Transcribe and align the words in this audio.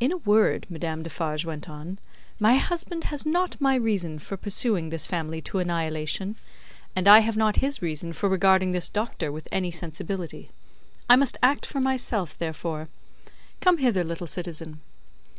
"In 0.00 0.12
a 0.12 0.18
word," 0.18 0.66
Madame 0.68 1.02
Defarge 1.02 1.46
went 1.46 1.66
on, 1.66 1.98
"my 2.38 2.56
husband 2.56 3.04
has 3.04 3.24
not 3.24 3.58
my 3.58 3.74
reason 3.74 4.18
for 4.18 4.36
pursuing 4.36 4.90
this 4.90 5.06
family 5.06 5.40
to 5.40 5.58
annihilation, 5.60 6.36
and 6.94 7.08
I 7.08 7.20
have 7.20 7.38
not 7.38 7.56
his 7.56 7.80
reason 7.80 8.12
for 8.12 8.28
regarding 8.28 8.72
this 8.72 8.90
Doctor 8.90 9.32
with 9.32 9.48
any 9.50 9.70
sensibility. 9.70 10.50
I 11.08 11.16
must 11.16 11.38
act 11.42 11.64
for 11.64 11.80
myself, 11.80 12.36
therefore. 12.36 12.90
Come 13.62 13.78
hither, 13.78 14.04
little 14.04 14.26
citizen." 14.26 14.82